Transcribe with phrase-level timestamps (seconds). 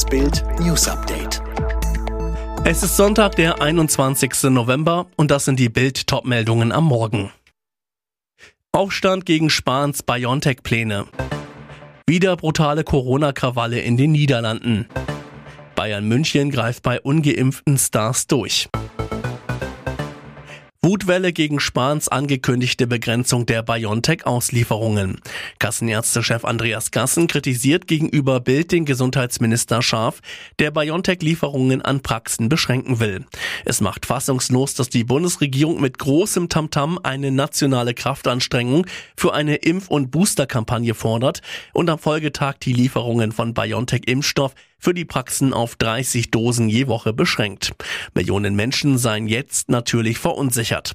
[0.00, 1.42] Das Bild News Update.
[2.64, 4.44] Es ist Sonntag, der 21.
[4.44, 7.30] November und das sind die Bild Topmeldungen am Morgen.
[8.72, 11.04] Aufstand gegen Spahns BioNTech-Pläne.
[12.06, 14.88] Wieder brutale Corona-Krawalle in den Niederlanden.
[15.74, 18.70] Bayern München greift bei ungeimpften Stars durch.
[20.82, 25.20] Wutwelle gegen Spahns angekündigte Begrenzung der BioNTech-Auslieferungen.
[25.58, 30.22] Kassenärztechef Andreas Gassen kritisiert gegenüber Bild den Gesundheitsminister scharf,
[30.58, 33.26] der BioNTech-Lieferungen an Praxen beschränken will.
[33.66, 38.86] Es macht fassungslos, dass die Bundesregierung mit großem Tamtam eine nationale Kraftanstrengung
[39.18, 41.42] für eine Impf- und Boosterkampagne fordert
[41.74, 47.12] und am Folgetag die Lieferungen von BioNTech-Impfstoff für die Praxen auf 30 Dosen je Woche
[47.12, 47.72] beschränkt.
[48.14, 50.94] Millionen Menschen seien jetzt natürlich verunsichert.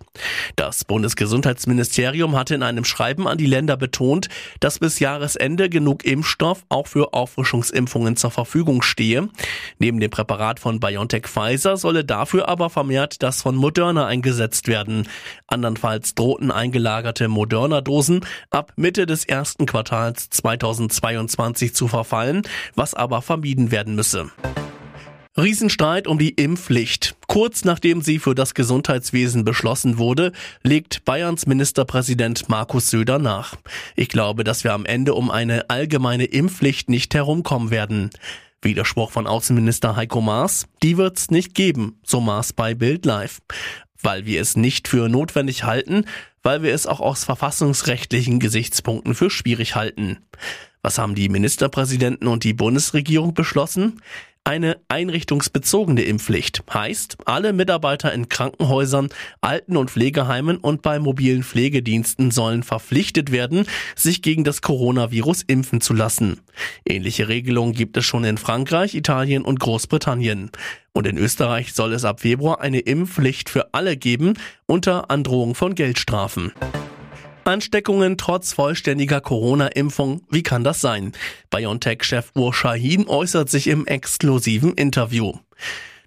[0.56, 4.28] Das Bundesgesundheitsministerium hatte in einem Schreiben an die Länder betont,
[4.60, 9.30] dass bis Jahresende genug Impfstoff auch für Auffrischungsimpfungen zur Verfügung stehe.
[9.78, 15.08] Neben dem Präparat von BioNTech Pfizer solle dafür aber vermehrt das von Moderna eingesetzt werden.
[15.48, 22.42] Andernfalls drohten eingelagerte Moderna-Dosen ab Mitte des ersten Quartals 2022 zu verfallen,
[22.74, 24.32] was aber vermieden werden müsse.
[25.38, 27.18] Riesenstreit um die Impfpflicht.
[27.28, 30.32] Kurz nachdem sie für das Gesundheitswesen beschlossen wurde,
[30.64, 33.56] legt Bayerns Ministerpräsident Markus Söder nach.
[33.98, 38.12] Ich glaube, dass wir am Ende um eine allgemeine Impfpflicht nicht herumkommen werden.
[38.62, 43.40] Widerspruch von Außenminister Heiko Maas, die wird's nicht geben, so Maas bei Bild Live.
[44.02, 46.06] Weil wir es nicht für notwendig halten,
[46.44, 50.20] weil wir es auch aus verfassungsrechtlichen Gesichtspunkten für schwierig halten.
[50.86, 54.04] Was haben die Ministerpräsidenten und die Bundesregierung beschlossen?
[54.44, 59.10] Eine einrichtungsbezogene Impfpflicht heißt, alle Mitarbeiter in Krankenhäusern,
[59.42, 65.82] Alten- und Pflegeheimen und bei mobilen Pflegediensten sollen verpflichtet werden, sich gegen das Coronavirus impfen
[65.82, 66.42] zu lassen.
[66.88, 70.52] Ähnliche Regelungen gibt es schon in Frankreich, Italien und Großbritannien.
[70.94, 74.36] Und in Österreich soll es ab Februar eine Impfpflicht für alle geben,
[74.68, 76.52] unter Androhung von Geldstrafen.
[77.48, 80.22] Ansteckungen trotz vollständiger Corona-Impfung.
[80.30, 81.12] Wie kann das sein?
[81.50, 85.34] BioNTech-Chef Ur Shahin äußert sich im exklusiven Interview.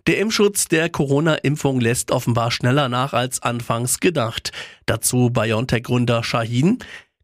[0.06, 4.53] Der Impfschutz der Corona-Impfung lässt offenbar schneller nach als anfangs gedacht.
[4.87, 6.78] Dazu BioNTech-Gründer Shahin.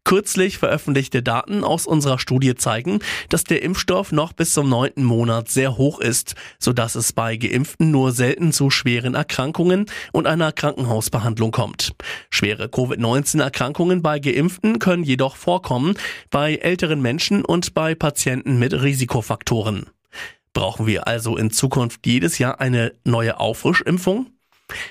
[0.05, 2.99] Kürzlich veröffentlichte Daten aus unserer Studie zeigen,
[3.29, 7.89] dass der Impfstoff noch bis zum neunten Monat sehr hoch ist, sodass es bei Geimpften
[7.89, 11.95] nur selten zu schweren Erkrankungen und einer Krankenhausbehandlung kommt.
[12.29, 15.95] Schwere Covid-19-Erkrankungen bei Geimpften können jedoch vorkommen,
[16.29, 19.87] bei älteren Menschen und bei Patienten mit Risikofaktoren.
[20.53, 24.34] Brauchen wir also in Zukunft jedes Jahr eine neue Auffrischimpfung?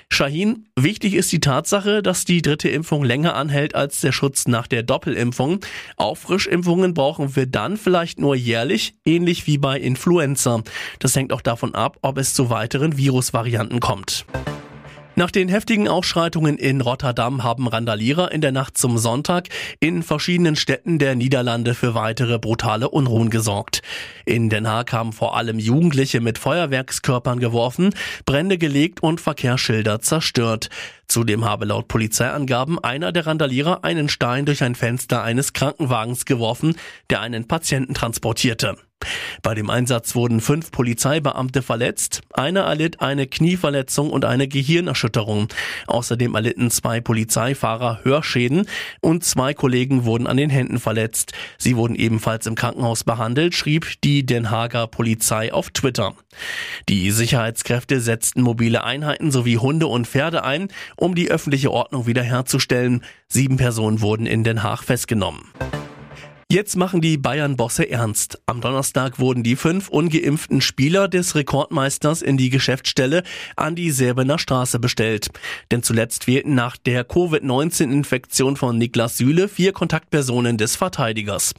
[0.08, 4.66] Shahin, wichtig ist die Tatsache, dass die dritte Impfung länger anhält als der Schutz nach
[4.66, 5.60] der Doppelimpfung.
[5.96, 10.62] Auffrischimpfungen brauchen wir dann vielleicht nur jährlich, ähnlich wie bei Influenza.
[11.00, 14.26] Das hängt auch davon ab, ob es zu weiteren Virusvarianten kommt.
[15.16, 19.48] Nach den heftigen Ausschreitungen in Rotterdam haben Randalierer in der Nacht zum Sonntag
[19.78, 23.82] in verschiedenen Städten der Niederlande für weitere brutale Unruhen gesorgt.
[24.25, 27.94] In Den Haag haben vor allem Jugendliche mit Feuerwerkskörpern geworfen,
[28.26, 30.69] Brände gelegt und Verkehrsschilder zerstört.
[31.06, 36.75] Zudem habe laut Polizeiangaben einer der Randalierer einen Stein durch ein Fenster eines Krankenwagens geworfen,
[37.08, 38.78] der einen Patienten transportierte.
[39.42, 42.22] Bei dem Einsatz wurden fünf Polizeibeamte verletzt.
[42.32, 45.48] Einer erlitt eine Knieverletzung und eine Gehirnerschütterung.
[45.87, 48.66] Außerdem erlitten zwei Polizeifahrer Hörschäden
[49.00, 51.32] und zwei Kollegen wurden an den Händen verletzt.
[51.59, 56.14] Sie wurden ebenfalls im Krankenhaus behandelt, schrieb die Den Haager Polizei auf Twitter.
[56.88, 63.04] Die Sicherheitskräfte setzten mobile Einheiten sowie Hunde und Pferde ein, um die öffentliche Ordnung wiederherzustellen.
[63.28, 65.43] Sieben Personen wurden in Den Haag festgenommen.
[66.54, 68.41] Jetzt machen die Bayern-Bosse ernst.
[68.47, 73.25] Am Donnerstag wurden die fünf ungeimpften Spieler des Rekordmeisters in die Geschäftsstelle
[73.56, 75.31] an die Säbener Straße bestellt.
[75.72, 81.54] Denn zuletzt fehlten nach der Covid-19-Infektion von Niklas Süle vier Kontaktpersonen des Verteidigers.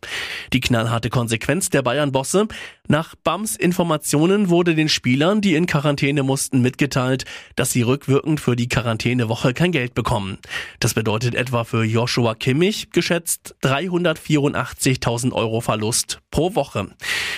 [0.53, 2.47] Die knallharte Konsequenz der Bayern-Bosse.
[2.87, 8.55] Nach BAMs Informationen wurde den Spielern, die in Quarantäne mussten, mitgeteilt, dass sie rückwirkend für
[8.55, 10.37] die Quarantänewoche kein Geld bekommen.
[10.79, 16.89] Das bedeutet etwa für Joshua Kimmich geschätzt 384.000 Euro Verlust pro Woche.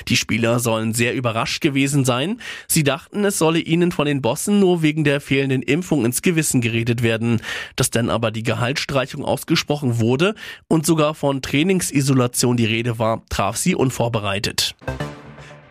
[0.10, 2.42] Die Spieler sollen sehr überrascht gewesen sein.
[2.68, 6.60] Sie dachten, es solle ihnen von den Bossen nur wegen der fehlenden Impfung ins Gewissen
[6.60, 7.42] geredet werden.
[7.78, 10.36] Dass dann aber die Gehaltsstreichung ausgesprochen wurde
[10.68, 14.76] und sogar von Trainingsisolation die Rede war, traf sie unvorbereitet.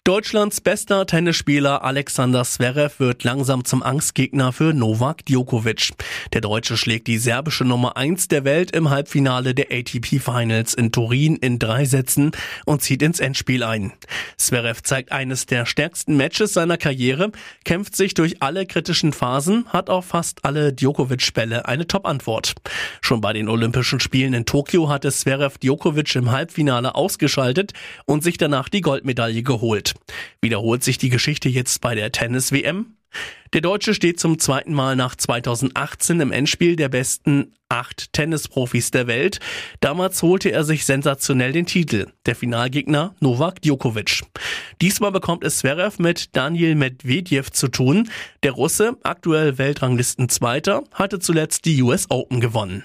[0.06, 5.94] Deutschlands bester Tennisspieler Alexander Zverev wird langsam zum Angstgegner für Novak Djokovic.
[6.32, 10.93] Der Deutsche schlägt die serbische Nummer 1 der Welt im Halbfinale der ATP Finals in
[10.93, 12.31] Turin in drei Sätzen
[12.67, 13.94] und zieht ins Endspiel ein.
[14.37, 17.32] Zverev zeigt eines der stärksten Matches seiner Karriere,
[17.64, 22.55] kämpft sich durch alle kritischen Phasen, hat auf fast alle Djokovic-Bälle eine Top-Antwort.
[23.00, 27.73] Schon bei den Olympischen Spielen in Tokio hatte Zverev Djokovic im Halbfinale ausgeschaltet
[28.05, 29.95] und sich danach die Goldmedaille geholt.
[30.40, 32.96] Wiederholt sich die Geschichte jetzt bei der Tennis-WM?
[33.52, 39.06] Der Deutsche steht zum zweiten Mal nach 2018 im Endspiel der besten acht Tennisprofis der
[39.06, 39.40] Welt.
[39.81, 42.08] Damals holte er sich sensationell den Titel.
[42.26, 44.22] Der Finalgegner Novak Djokovic.
[44.82, 48.10] Diesmal bekommt es Zverev mit Daniel Medvedev zu tun.
[48.43, 52.84] Der Russe, aktuell Weltranglistenzweiter, hatte zuletzt die US Open gewonnen.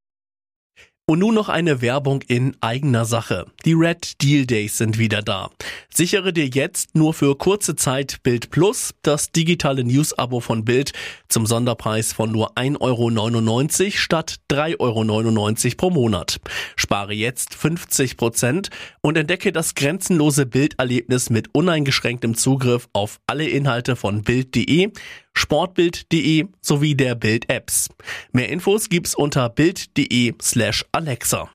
[1.07, 3.47] Und nun noch eine Werbung in eigener Sache.
[3.65, 5.49] Die Red Deal Days sind wieder da.
[5.93, 10.93] Sichere dir jetzt nur für kurze Zeit Bild Plus, das digitale News-Abo von Bild,
[11.27, 16.39] zum Sonderpreis von nur 1,99 Euro statt 3,99 Euro pro Monat.
[16.77, 18.69] Spare jetzt 50 Prozent
[19.01, 24.91] und entdecke das grenzenlose Bilderlebnis mit uneingeschränktem Zugriff auf alle Inhalte von Bild.de,
[25.33, 27.89] sportbild.de sowie der Bild-Apps.
[28.31, 31.49] Mehr Infos gibt's unter bild.de slash Alexa.